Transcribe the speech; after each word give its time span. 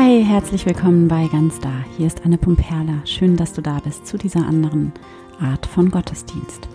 Hi, 0.00 0.22
herzlich 0.24 0.64
willkommen 0.64 1.08
bei 1.08 1.26
Ganz 1.26 1.58
Da. 1.58 1.72
Hier 1.96 2.06
ist 2.06 2.24
Anne 2.24 2.38
Pumperla. 2.38 3.04
Schön, 3.04 3.36
dass 3.36 3.52
du 3.52 3.60
da 3.60 3.80
bist 3.80 4.06
zu 4.06 4.16
dieser 4.16 4.46
anderen 4.46 4.92
Art 5.40 5.66
von 5.66 5.90
Gottesdienst. 5.90 6.68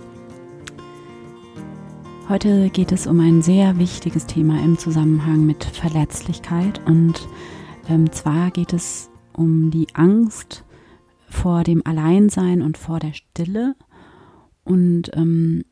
Heute 2.28 2.70
geht 2.70 2.92
es 2.92 3.08
um 3.08 3.22
ein 3.22 3.42
sehr 3.42 3.80
wichtiges 3.80 4.26
Thema 4.26 4.62
im 4.62 4.78
Zusammenhang 4.78 5.46
mit 5.46 5.64
Verletzlichkeit 5.64 6.82
und 6.86 7.30
ähm, 7.88 8.12
zwar 8.12 8.52
geht 8.52 8.74
es 8.74 9.10
um 9.32 9.72
die 9.72 9.88
Angst 9.94 10.66
vor 11.30 11.64
dem 11.64 11.82
Alleinsein 11.88 12.62
und 12.62 12.78
vor 12.78 13.00
der 13.00 13.14
Stille 13.14 13.78
und 14.66 15.12
ähm, 15.14 15.64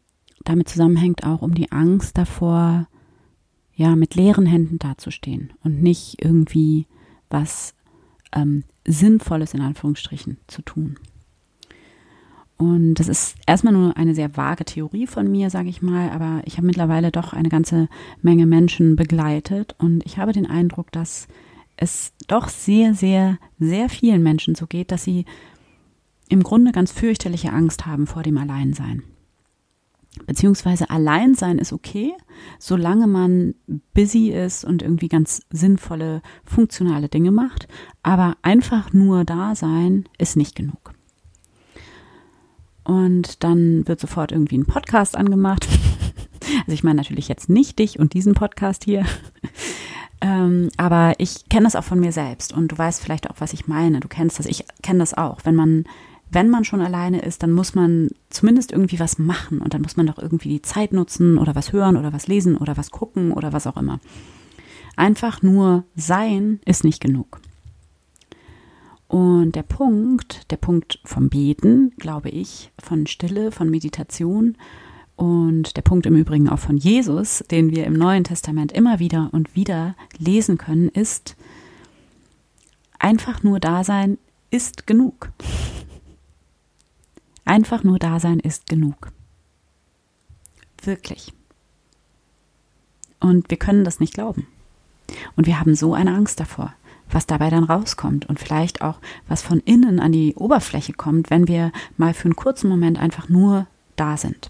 damit 0.46 0.70
zusammenhängt 0.70 1.26
auch 1.26 1.42
um 1.42 1.54
die 1.54 1.70
Angst 1.70 2.18
davor, 2.18 2.88
ja, 3.76 3.98
mit 3.98 4.16
leeren 4.16 4.46
Händen 4.46 4.80
dazustehen 4.80 5.52
und 5.66 5.84
nicht 5.84 6.24
irgendwie 6.24 6.88
was 7.32 7.74
ähm, 8.34 8.64
Sinnvolles 8.86 9.54
in 9.54 9.62
Anführungsstrichen 9.62 10.38
zu 10.48 10.62
tun. 10.62 10.98
Und 12.58 12.96
das 12.96 13.08
ist 13.08 13.38
erstmal 13.48 13.74
nur 13.74 13.98
eine 13.98 14.14
sehr 14.14 14.38
vage 14.38 14.66
Theorie 14.66 15.08
von 15.08 15.30
mir, 15.32 15.50
sage 15.50 15.70
ich 15.70 15.82
mal, 15.82 16.12
aber 16.12 16.44
ich 16.46 16.58
habe 16.58 16.68
mittlerweile 16.68 17.12
doch 17.12 17.34
eine 17.34 17.50
ganze 17.50 17.90
Menge 18.22 18.46
Menschen 18.46 18.96
begleitet 18.96 19.74
und 19.80 20.06
ich 20.06 20.20
habe 20.20 20.32
den 20.32 20.46
Eindruck, 20.46 20.92
dass 20.92 21.28
es 21.76 22.14
doch 22.28 22.50
sehr, 22.50 22.94
sehr, 22.94 23.40
sehr 23.58 23.90
vielen 23.90 24.22
Menschen 24.22 24.54
so 24.54 24.68
geht, 24.68 24.92
dass 24.92 25.04
sie 25.04 25.26
im 26.30 26.44
Grunde 26.44 26.72
ganz 26.72 26.92
fürchterliche 26.92 27.52
Angst 27.52 27.88
haben 27.88 28.06
vor 28.06 28.22
dem 28.22 28.38
Alleinsein. 28.38 29.02
Beziehungsweise 30.28 30.90
allein 30.90 31.36
sein 31.36 31.58
ist 31.58 31.72
okay, 31.72 32.14
solange 32.60 33.08
man 33.08 33.56
busy 33.94 34.30
ist 34.30 34.66
und 34.66 34.82
irgendwie 34.82 35.08
ganz 35.08 35.42
sinnvolle, 35.52 36.22
funktionale 36.44 37.08
Dinge 37.08 37.32
macht. 37.32 37.68
Aber 38.04 38.36
einfach 38.42 38.92
nur 38.94 39.24
da 39.24 39.56
sein 39.56 40.06
ist 40.18 40.36
nicht 40.36 40.56
genug. 40.56 40.94
Und 42.84 43.44
dann 43.44 43.88
wird 43.88 44.00
sofort 44.00 44.32
irgendwie 44.32 44.58
ein 44.58 44.66
Podcast 44.66 45.16
angemacht. 45.18 45.68
Also 46.62 46.74
ich 46.74 46.84
meine 46.84 46.98
natürlich 46.98 47.30
jetzt 47.30 47.50
nicht 47.50 47.80
dich 47.80 47.98
und 47.98 48.14
diesen 48.14 48.34
Podcast 48.34 48.84
hier. 48.84 49.06
Ähm, 50.24 50.70
aber 50.78 51.16
ich 51.18 51.50
kenne 51.50 51.64
das 51.64 51.76
auch 51.76 51.84
von 51.84 52.00
mir 52.00 52.12
selbst 52.12 52.54
und 52.54 52.72
du 52.72 52.78
weißt 52.78 53.02
vielleicht 53.02 53.28
auch, 53.32 53.38
was 53.40 53.54
ich 53.54 53.68
meine. 53.68 54.00
Du 54.00 54.08
kennst 54.08 54.38
das, 54.38 54.46
ich 54.46 54.66
kenne 54.84 55.00
das 55.00 55.16
auch. 55.16 55.40
Wenn 55.46 55.56
man 55.56 55.86
wenn 56.32 56.50
man 56.50 56.64
schon 56.64 56.82
alleine 56.82 57.22
ist, 57.22 57.44
dann 57.44 57.52
muss 57.52 57.76
man 57.76 58.10
zumindest 58.30 58.72
irgendwie 58.72 59.00
was 59.00 59.20
machen 59.20 59.60
und 59.60 59.74
dann 59.74 59.82
muss 59.82 59.98
man 59.98 60.08
doch 60.08 60.18
irgendwie 60.18 60.50
die 60.50 60.62
Zeit 60.62 60.94
nutzen 60.94 61.38
oder 61.38 61.56
was 61.56 61.74
hören 61.74 61.98
oder 61.98 62.14
was 62.14 62.28
lesen 62.28 62.56
oder 62.56 62.78
was 62.78 62.90
gucken 62.90 63.34
oder 63.34 63.52
was 63.52 63.68
auch 63.68 63.76
immer. 63.76 64.00
Einfach 64.96 65.42
nur 65.42 65.84
sein 65.96 66.60
ist 66.66 66.86
nicht 66.86 67.02
genug. 67.02 67.42
Und 69.10 69.56
der 69.56 69.64
Punkt, 69.64 70.50
der 70.52 70.58
Punkt 70.58 71.02
vom 71.04 71.28
Beten, 71.28 71.92
glaube 71.98 72.30
ich, 72.30 72.72
von 72.82 73.08
Stille, 73.08 73.52
von 73.52 73.70
Meditation 73.70 74.56
und 75.18 75.76
der 75.76 75.82
Punkt 75.82 76.06
im 76.06 76.16
Übrigen 76.16 76.48
auch 76.48 76.60
von 76.60 76.78
Jesus, 76.78 77.44
den 77.52 77.72
wir 77.72 77.86
im 77.86 77.94
Neuen 77.94 78.24
Testament 78.24 78.72
immer 78.72 79.00
wieder 79.00 79.30
und 79.34 79.54
wieder 79.54 79.96
lesen 80.18 80.58
können, 80.58 80.88
ist, 80.88 81.36
einfach 83.00 83.44
nur 83.44 83.60
da 83.60 83.84
sein 83.84 84.18
ist 84.50 84.88
genug. 84.88 85.30
Einfach 87.46 87.84
nur 87.84 88.00
da 88.00 88.20
sein 88.20 88.40
ist 88.40 88.68
genug. 88.68 89.12
Wirklich. 90.84 91.34
Und 93.20 93.50
wir 93.50 93.58
können 93.58 93.84
das 93.84 94.00
nicht 94.00 94.14
glauben. 94.14 94.48
Und 95.36 95.48
wir 95.48 95.60
haben 95.60 95.76
so 95.76 95.94
eine 95.94 96.14
Angst 96.14 96.40
davor, 96.40 96.74
was 97.10 97.28
dabei 97.28 97.50
dann 97.50 97.64
rauskommt 97.64 98.28
und 98.28 98.40
vielleicht 98.40 98.82
auch, 98.82 99.00
was 99.28 99.42
von 99.42 99.60
innen 99.60 100.00
an 100.00 100.12
die 100.12 100.36
Oberfläche 100.36 100.94
kommt, 100.94 101.30
wenn 101.30 101.48
wir 101.48 101.72
mal 101.98 102.14
für 102.14 102.26
einen 102.26 102.36
kurzen 102.36 102.70
Moment 102.70 103.00
einfach 103.00 103.30
nur 103.30 103.68
da 103.96 104.18
sind. 104.18 104.50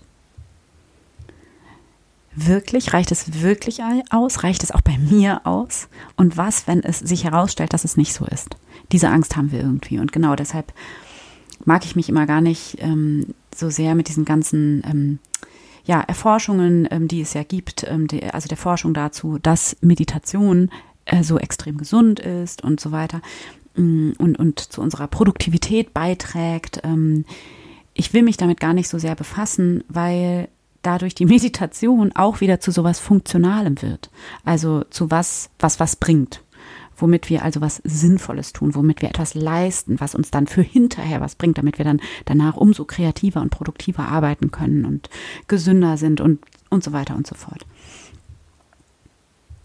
Wirklich? 2.34 2.94
Reicht 2.94 3.12
es 3.12 3.42
wirklich 3.42 3.82
aus? 4.10 4.44
Reicht 4.44 4.64
es 4.64 4.72
auch 4.72 4.82
bei 4.82 4.98
mir 4.98 5.46
aus? 5.46 5.90
Und 6.16 6.38
was, 6.38 6.66
wenn 6.66 6.82
es 6.82 7.00
sich 7.00 7.26
herausstellt, 7.26 7.74
dass 7.74 7.84
es 7.84 7.98
nicht 7.98 8.14
so 8.14 8.26
ist? 8.26 8.56
Diese 8.94 9.10
Angst 9.10 9.36
haben 9.36 9.52
wir 9.52 9.60
irgendwie. 9.60 10.00
Und 10.00 10.14
genau 10.14 10.36
deshalb 10.36 10.72
mag 11.66 11.86
ich 11.86 11.96
mich 11.96 12.10
immer 12.10 12.26
gar 12.26 12.42
nicht 12.42 12.78
ähm, 12.80 13.34
so 13.56 13.70
sehr 13.70 13.96
mit 13.96 14.08
diesen 14.08 14.26
ganzen 14.26 14.84
ähm, 14.86 15.20
ja, 15.86 16.02
Erforschungen, 16.02 16.88
ähm, 16.92 17.08
die 17.08 17.22
es 17.22 17.34
ja 17.34 17.44
gibt, 17.44 17.86
ähm, 17.88 18.08
die, 18.08 18.24
also 18.24 18.48
der 18.48 18.58
Forschung 18.58 18.94
dazu, 18.94 19.40
dass 19.40 19.78
Meditation 19.82 20.70
äh, 21.06 21.24
so 21.24 21.38
extrem 21.38 21.78
gesund 21.78 22.20
ist 22.20 22.64
und 22.64 22.80
so 22.80 22.92
weiter 22.92 23.22
mm, 23.76 24.12
und, 24.18 24.38
und 24.38 24.60
zu 24.60 24.82
unserer 24.82 25.08
Produktivität 25.08 25.94
beiträgt. 25.94 26.82
Ähm, 26.84 27.26
ich 27.94 28.14
will 28.14 28.24
mich 28.24 28.38
damit 28.38 28.60
gar 28.60 28.74
nicht 28.74 28.90
so 28.90 29.00
sehr 29.00 29.16
befassen, 29.16 29.84
weil 29.88 30.48
dadurch 30.82 31.16
die 31.16 31.26
Meditation 31.28 32.12
auch 32.16 32.42
wieder 32.42 32.60
zu 32.60 32.72
sowas 32.72 33.00
Funktionalem 33.00 33.82
wird. 33.82 34.12
Also 34.46 34.84
zu 34.90 35.12
was, 35.12 35.50
was 35.60 35.80
was 35.80 35.96
bringt 35.96 36.41
womit 37.02 37.30
wir 37.30 37.44
also 37.44 37.62
was 37.62 37.82
Sinnvolles 37.84 38.54
tun, 38.54 38.76
womit 38.76 39.02
wir 39.02 39.10
etwas 39.10 39.34
leisten, 39.34 40.00
was 40.00 40.16
uns 40.16 40.32
dann 40.32 40.48
für 40.48 40.62
hinterher 40.62 41.22
was 41.22 41.36
bringt, 41.36 41.58
damit 41.58 41.78
wir 41.78 41.86
dann 41.86 42.02
danach 42.26 42.56
umso 42.56 42.86
kreativer 42.86 43.42
und 43.42 43.50
produktiver 43.50 44.08
arbeiten 44.08 44.52
können 44.52 44.86
und 44.86 45.10
gesünder 45.48 45.98
sind 45.98 46.22
und, 46.22 46.40
und 46.70 46.84
so 46.84 46.94
weiter 46.94 47.16
und 47.16 47.28
so 47.28 47.36
fort. 47.36 47.66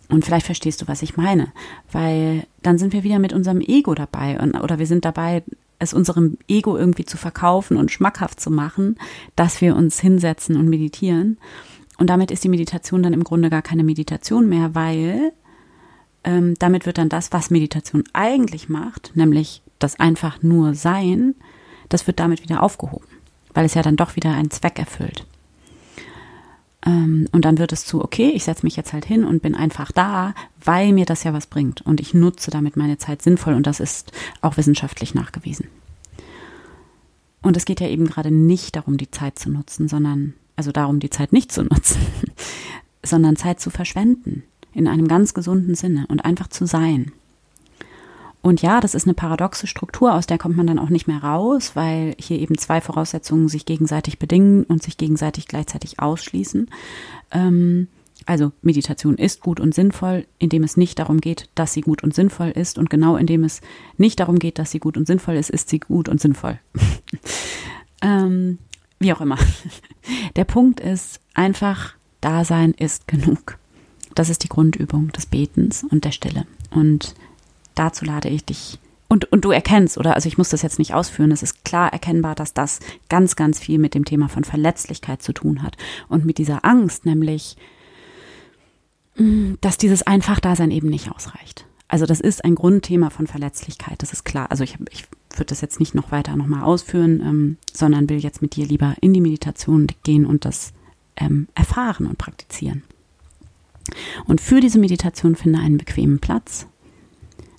Und 0.09 0.25
vielleicht 0.25 0.47
verstehst 0.47 0.81
du, 0.83 0.89
was 0.89 1.03
ich 1.03 1.17
meine, 1.17 1.53
weil 1.91 2.47
dann 2.63 2.79
sind 2.79 2.93
wir 2.93 3.03
wieder 3.03 3.19
mit 3.19 3.33
unserem 3.33 3.61
Ego 3.61 3.95
dabei 3.95 4.39
und, 4.41 4.55
oder 4.55 4.79
wir 4.79 4.87
sind 4.87 5.05
dabei, 5.05 5.43
es 5.79 5.93
unserem 5.93 6.39
Ego 6.49 6.77
irgendwie 6.77 7.05
zu 7.05 7.17
verkaufen 7.17 7.77
und 7.77 7.91
schmackhaft 7.91 8.41
zu 8.41 8.51
machen, 8.51 8.97
dass 9.35 9.61
wir 9.61 9.77
uns 9.77 10.01
hinsetzen 10.01 10.57
und 10.57 10.69
meditieren. 10.69 11.39
Und 11.99 12.09
damit 12.09 12.31
ist 12.31 12.45
die 12.45 12.49
Meditation 12.49 13.03
dann 13.03 13.13
im 13.13 13.25
Grunde 13.25 13.51
gar 13.51 13.63
keine 13.63 13.85
Meditation 13.85 14.49
mehr, 14.49 14.75
weil 14.75 15.33
ähm, 16.27 16.55
damit 16.59 16.85
wird 16.85 16.99
dann 16.99 17.09
das, 17.09 17.33
was 17.33 17.51
Meditation 17.51 18.05
eigentlich 18.13 18.69
macht, 18.69 19.13
nämlich 19.15 19.63
das 19.79 19.99
einfach 19.99 20.43
nur 20.43 20.75
Sein, 20.75 21.37
das 21.89 22.07
wird 22.07 22.19
damit 22.19 22.43
wieder 22.43 22.63
aufgehoben, 22.63 23.07
weil 23.55 23.65
es 23.65 23.75
ja 23.75 23.83
dann 23.83 23.97
doch 23.97 24.17
wieder 24.17 24.33
einen 24.33 24.51
Zweck 24.51 24.79
erfüllt. 24.79 25.25
Ähm, 26.85 27.29
und 27.31 27.45
dann 27.45 27.59
wird 27.59 27.73
es 27.73 27.87
zu, 27.87 28.03
okay, 28.03 28.31
ich 28.31 28.45
setze 28.45 28.67
mich 28.67 28.77
jetzt 28.77 28.93
halt 28.93 29.05
hin 29.05 29.25
und 29.25 29.41
bin 29.41 29.55
einfach 29.55 29.93
da, 29.93 30.35
weil 30.63 30.93
mir 30.93 31.07
das 31.07 31.23
ja 31.23 31.33
was 31.33 31.47
bringt. 31.47 31.83
Und 31.83 32.01
ich 32.01 32.13
nutze 32.13 32.51
damit 32.51 32.77
meine 32.77 32.99
Zeit 32.99 33.23
sinnvoll 33.23 33.55
und 33.55 33.67
das 33.67 33.79
ist 33.79 34.11
auch 34.41 34.57
wissenschaftlich 34.57 35.15
nachgewiesen. 35.15 35.69
Und 37.41 37.57
es 37.57 37.65
geht 37.65 37.81
ja 37.81 37.87
eben 37.89 38.07
gerade 38.07 38.33
nicht 38.33 38.75
darum, 38.75 38.97
die 38.97 39.13
Zeit 39.13 39.39
zu 39.39 39.49
nutzen, 39.49 39.87
sondern, 39.87 40.35
also 40.57 40.73
darum, 40.73 40.99
die 40.99 41.11
Zeit 41.11 41.33
nicht 41.33 41.53
zu 41.53 41.63
nutzen, 41.63 42.01
sondern 43.05 43.37
Zeit 43.37 43.61
zu 43.61 43.71
verschwenden 43.71 44.43
in 44.77 44.89
einem 44.89 45.09
ganz 45.09 45.35
gesunden 45.35 45.75
Sinne 45.75 46.07
und 46.09 46.25
einfach 46.25 46.49
zu 46.49 46.67
sein. 46.67 47.13
Und 48.43 48.63
ja, 48.63 48.81
das 48.81 48.95
ist 48.95 49.07
eine 49.07 49.15
paradoxe 49.15 49.67
Struktur, 49.67 50.15
aus 50.15 50.27
der 50.27 50.39
kommt 50.39 50.57
man 50.57 50.69
dann 50.69 50.79
auch 50.79 50.91
nicht 50.91 51.09
mehr 51.09 51.23
raus, 51.25 51.73
weil 51.75 52.15
hier 52.19 52.39
eben 52.39 52.57
zwei 52.57 52.81
Voraussetzungen 52.81 53.49
sich 53.49 53.67
gegenseitig 53.67 54.21
bedingen 54.21 54.63
und 54.65 54.85
sich 54.85 54.97
gegenseitig 54.97 55.49
gleichzeitig 55.49 55.99
ausschließen. 55.99 56.71
Ähm, 57.33 57.89
also 58.25 58.53
Meditation 58.63 59.17
ist 59.17 59.41
gut 59.41 59.59
und 59.59 59.75
sinnvoll, 59.75 60.27
indem 60.39 60.63
es 60.63 60.77
nicht 60.77 60.99
darum 60.99 61.21
geht, 61.21 61.49
dass 61.55 61.73
sie 61.73 61.81
gut 61.81 62.05
und 62.05 62.15
sinnvoll 62.15 62.51
ist. 62.51 62.79
Und 62.79 62.89
genau 62.89 63.17
indem 63.17 63.45
es 63.45 63.61
nicht 63.97 64.21
darum 64.21 64.39
geht, 64.39 64.59
dass 64.59 64.71
sie 64.71 64.79
gut 64.79 64.97
und 64.97 65.07
sinnvoll 65.07 65.35
ist, 65.37 65.51
ist 65.51 65.69
sie 65.69 65.81
gut 65.81 66.09
und 66.09 66.21
sinnvoll. 66.21 66.59
ähm, 68.03 68.59
wie 69.01 69.13
auch 69.13 69.21
immer. 69.21 69.39
Der 70.37 70.45
Punkt 70.45 70.81
ist, 70.81 71.21
einfach 71.35 71.95
Dasein 72.21 72.73
ist 72.73 73.09
genug. 73.09 73.59
Das 74.17 74.31
ist 74.31 74.43
die 74.43 74.49
Grundübung 74.49 75.13
des 75.13 75.27
Betens 75.27 75.85
und 75.85 76.05
der 76.05 76.11
Stille. 76.11 76.47
Und 76.71 77.15
dazu 77.75 78.05
lade 78.05 78.29
ich 78.31 78.45
dich. 78.45 78.81
Und, 79.09 79.31
und 79.31 79.45
du 79.45 79.51
erkennst, 79.53 79.99
oder? 79.99 80.15
Also 80.15 80.27
ich 80.27 80.39
muss 80.39 80.49
das 80.49 80.63
jetzt 80.63 80.79
nicht 80.79 80.95
ausführen. 80.95 81.31
Es 81.31 81.43
ist 81.43 81.65
klar 81.65 81.93
erkennbar, 81.93 82.35
dass 82.35 82.55
das 82.55 82.81
ganz, 83.11 83.37
ganz 83.37 83.61
viel 83.61 83.79
mit 83.79 83.95
dem 83.95 84.07
Thema 84.07 84.29
von 84.29 84.43
Verletzlichkeit 84.43 85.23
zu 85.23 85.33
tun 85.33 85.63
hat. 85.63 85.77
Und 86.09 86.25
mit 86.25 86.39
dieser 86.39 86.65
Angst, 86.65 87.05
nämlich, 87.05 87.59
mm, 89.17 89.55
dass 89.61 89.77
dieses 89.77 90.03
Einfachdasein 90.03 90.71
eben 90.71 90.89
nicht 90.89 91.11
ausreicht. 91.13 91.67
Also 91.87 92.07
das 92.07 92.21
ist 92.21 92.43
ein 92.43 92.55
Grundthema 92.55 93.11
von 93.11 93.27
Verletzlichkeit, 93.27 94.03
das 94.03 94.13
ist 94.13 94.25
klar. 94.25 94.51
Also 94.51 94.65
ich, 94.65 94.77
ich 94.91 95.05
würde 95.33 95.51
das 95.51 95.61
jetzt 95.61 95.79
nicht 95.79 95.95
noch 95.95 96.11
weiter 96.11 96.35
nochmal 96.37 96.65
ausführen, 96.65 97.21
ähm, 97.21 97.57
sondern 97.73 98.09
will 98.09 98.19
jetzt 98.19 98.41
mit 98.41 98.57
dir 98.57 98.67
lieber 98.67 98.97
in 99.03 99.13
die 99.13 99.21
Meditation 99.21 99.87
gehen 100.03 100.25
und 100.25 100.47
das 100.47 100.73
ähm, 101.17 101.49
erfahren 101.55 102.07
und 102.07 102.19
praktizieren. 102.19 102.83
Und 104.27 104.41
für 104.41 104.61
diese 104.61 104.79
Meditation 104.79 105.37
finde 105.37 105.59
einen 105.59 105.79
bequemen 105.79 106.19
Platz. 106.19 106.67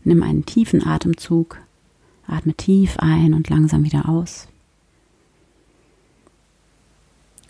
Nimm 0.04 0.24
einen 0.24 0.46
tiefen 0.46 0.86
Atemzug, 0.86 1.60
atme 2.28 2.54
tief 2.54 2.98
ein 2.98 3.34
und 3.34 3.50
langsam 3.50 3.84
wieder 3.84 4.08
aus. 4.08 4.48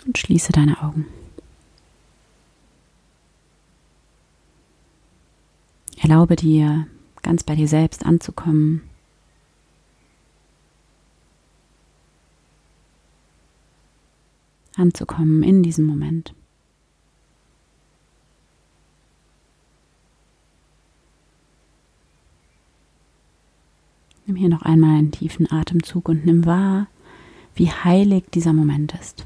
Und 0.06 0.18
schließe 0.18 0.52
deine 0.54 0.82
Augen. 0.82 1.06
Erlaube 6.00 6.36
dir 6.36 6.88
ganz 7.22 7.44
bei 7.44 7.56
dir 7.56 7.68
selbst 7.68 8.06
anzukommen. 8.06 8.82
Anzukommen 14.76 15.44
in 15.44 15.64
diesem 15.64 15.86
Moment. 15.86 16.34
Hier 24.38 24.50
noch 24.50 24.62
einmal 24.62 24.98
einen 24.98 25.12
tiefen 25.12 25.52
Atemzug 25.52 26.10
und 26.10 26.26
nimm 26.26 26.46
wahr, 26.46 26.88
wie 27.56 27.72
heilig 27.72 28.26
dieser 28.34 28.54
Moment 28.54 28.94
ist. 29.00 29.26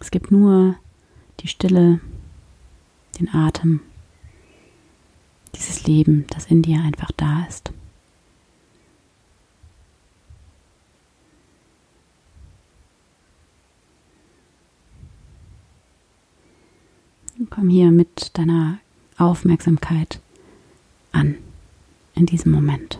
Es 0.00 0.10
gibt 0.10 0.30
nur 0.30 0.76
die 1.40 1.48
Stille, 1.48 2.00
den 3.18 3.32
Atem, 3.32 3.80
dieses 5.54 5.86
Leben, 5.86 6.26
das 6.30 6.46
in 6.46 6.62
dir 6.62 6.80
einfach 6.82 7.10
da 7.16 7.46
ist. 7.48 7.72
Komm 17.50 17.68
hier 17.68 17.90
mit 17.90 18.36
deiner 18.38 18.78
Aufmerksamkeit 19.18 20.20
an 21.12 21.36
in 22.14 22.26
diesem 22.26 22.52
Moment. 22.52 22.98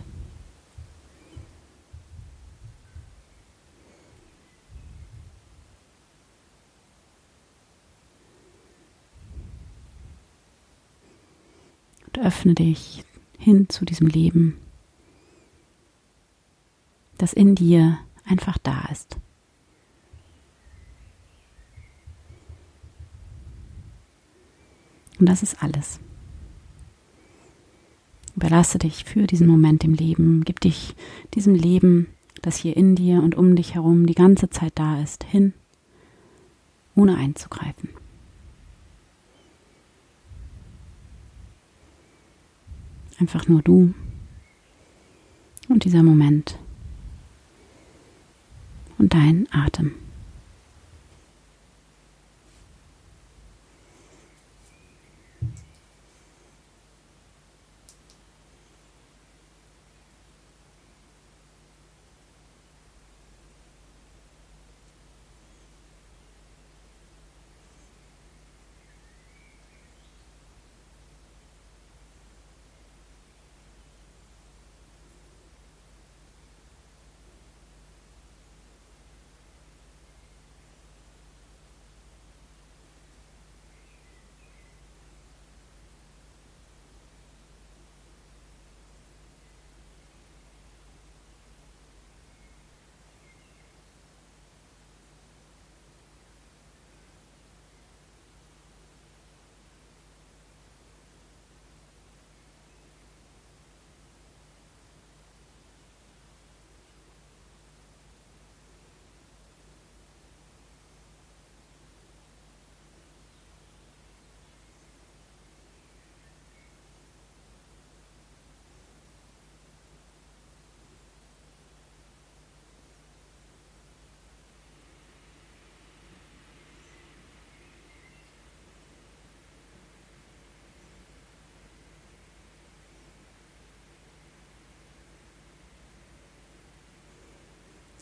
Und 12.07 12.19
öffne 12.19 12.55
dich 12.55 13.03
hin 13.37 13.67
zu 13.69 13.83
diesem 13.85 14.07
Leben, 14.07 14.57
das 17.17 17.33
in 17.33 17.55
dir 17.55 17.99
einfach 18.25 18.57
da 18.57 18.87
ist. 18.91 19.17
Und 25.19 25.27
das 25.27 25.43
ist 25.43 25.61
alles. 25.63 25.99
Überlasse 28.35 28.79
dich 28.79 29.05
für 29.05 29.27
diesen 29.27 29.47
Moment 29.47 29.83
im 29.83 29.93
Leben. 29.93 30.43
Gib 30.43 30.59
dich 30.59 30.95
diesem 31.33 31.55
Leben, 31.55 32.07
das 32.41 32.57
hier 32.57 32.75
in 32.75 32.95
dir 32.95 33.23
und 33.23 33.35
um 33.35 33.55
dich 33.55 33.75
herum 33.75 34.05
die 34.05 34.15
ganze 34.15 34.49
Zeit 34.49 34.73
da 34.75 35.01
ist, 35.01 35.23
hin, 35.23 35.53
ohne 36.95 37.15
einzugreifen. 37.15 37.89
Einfach 43.17 43.47
nur 43.47 43.61
du 43.61 43.93
und 45.69 45.85
dieser 45.85 46.03
Moment 46.03 46.59
und 48.97 49.13
dein 49.13 49.47
Atem. 49.51 49.93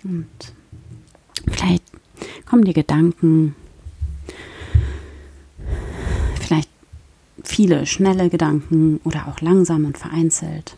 Und 0.04 0.28
vielleicht 1.50 1.84
kommen 2.46 2.66
dir 2.66 2.74
Gedanken, 2.74 3.56
vielleicht 6.40 6.70
viele 7.44 7.86
schnelle 7.86 8.30
Gedanken 8.30 9.00
oder 9.04 9.28
auch 9.28 9.40
langsam 9.42 9.86
und 9.86 9.98
vereinzelt. 9.98 10.78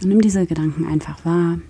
Und 0.00 0.08
nimm 0.08 0.20
diese 0.20 0.46
Gedanken 0.46 0.86
einfach 0.86 1.24
wahr. 1.24 1.60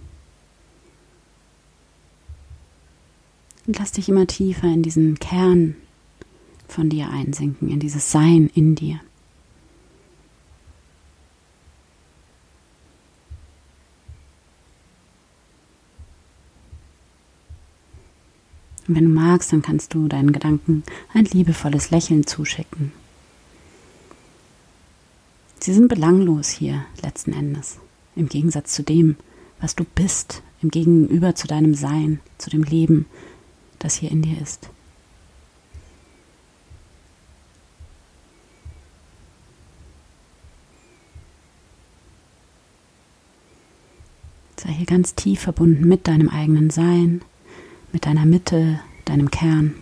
Und 3.66 3.78
lass 3.78 3.92
dich 3.92 4.08
immer 4.08 4.26
tiefer 4.26 4.66
in 4.66 4.82
diesen 4.82 5.18
Kern 5.18 5.76
von 6.68 6.88
dir 6.88 7.10
einsinken, 7.10 7.68
in 7.68 7.80
dieses 7.80 8.10
Sein 8.10 8.50
in 8.54 8.74
dir. 8.74 9.00
Und 18.90 18.96
wenn 18.96 19.04
du 19.04 19.10
magst, 19.10 19.52
dann 19.52 19.62
kannst 19.62 19.94
du 19.94 20.08
deinen 20.08 20.32
Gedanken 20.32 20.82
ein 21.14 21.24
liebevolles 21.24 21.92
Lächeln 21.92 22.26
zuschicken. 22.26 22.90
Sie 25.60 25.72
sind 25.72 25.86
belanglos 25.86 26.48
hier 26.48 26.84
letzten 27.00 27.32
Endes, 27.32 27.78
im 28.16 28.28
Gegensatz 28.28 28.74
zu 28.74 28.82
dem, 28.82 29.14
was 29.60 29.76
du 29.76 29.84
bist, 29.84 30.42
im 30.60 30.72
Gegenüber 30.72 31.36
zu 31.36 31.46
deinem 31.46 31.76
Sein, 31.76 32.18
zu 32.36 32.50
dem 32.50 32.64
Leben, 32.64 33.06
das 33.78 33.94
hier 33.94 34.10
in 34.10 34.22
dir 34.22 34.42
ist. 34.42 34.68
Sei 44.56 44.72
hier 44.72 44.86
ganz 44.86 45.14
tief 45.14 45.38
verbunden 45.38 45.86
mit 45.86 46.08
deinem 46.08 46.28
eigenen 46.28 46.70
Sein, 46.70 47.22
mit 47.92 48.06
deiner 48.06 48.26
Mitte, 48.26 48.80
deinem 49.04 49.30
Kern. 49.30 49.74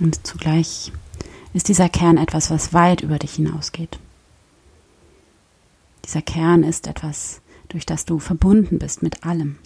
Und 0.00 0.26
zugleich 0.26 0.92
ist 1.52 1.68
dieser 1.68 1.88
Kern 1.88 2.16
etwas, 2.16 2.50
was 2.50 2.72
weit 2.72 3.02
über 3.02 3.18
dich 3.18 3.34
hinausgeht. 3.34 3.98
Dieser 6.04 6.22
Kern 6.22 6.62
ist 6.62 6.86
etwas, 6.86 7.40
durch 7.68 7.86
das 7.86 8.04
du 8.04 8.18
verbunden 8.18 8.78
bist 8.78 9.02
mit 9.02 9.24
allem. 9.24 9.58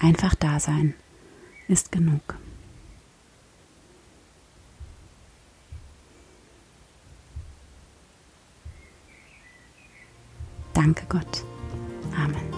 Einfach 0.00 0.34
da 0.34 0.58
sein 0.58 0.94
ist 1.68 1.92
genug. 1.92 2.36
Danke 10.90 11.06
Gott. 11.08 11.44
Amen. 12.16 12.50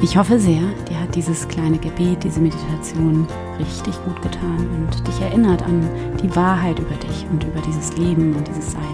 Ich 0.00 0.16
hoffe 0.16 0.40
sehr, 0.40 0.62
dir 0.88 0.98
hat 0.98 1.14
dieses 1.14 1.46
kleine 1.46 1.76
Gebet, 1.76 2.24
diese 2.24 2.40
Meditation 2.40 3.26
richtig 3.58 3.94
gut 4.06 4.22
getan 4.22 4.66
und 4.78 5.06
dich 5.06 5.20
erinnert 5.20 5.62
an 5.62 5.86
die 6.22 6.34
Wahrheit 6.34 6.78
über 6.78 6.94
dich 6.94 7.26
und 7.30 7.44
über 7.44 7.60
dieses 7.60 7.94
Leben 7.98 8.34
und 8.34 8.48
dieses 8.48 8.72
Sein. 8.72 8.93